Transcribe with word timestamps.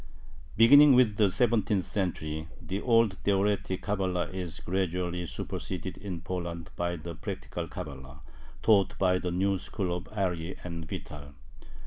Beginning 0.57 0.95
with 0.95 1.17
the 1.17 1.29
seventeenth 1.29 1.85
century, 1.85 2.47
the 2.59 2.81
old 2.81 3.19
Theoretic 3.19 3.83
Cabala 3.83 4.29
is 4.33 4.59
gradually 4.59 5.27
superseded 5.27 5.95
in 5.97 6.21
Poland 6.21 6.71
by 6.75 6.95
the 6.95 7.13
Practical 7.13 7.67
Cabala, 7.67 8.21
taught 8.63 8.97
by 8.97 9.19
the 9.19 9.29
new 9.29 9.59
school 9.59 9.95
of 9.95 10.07
ARI 10.11 10.55
and 10.63 10.89
Vital. 10.89 11.35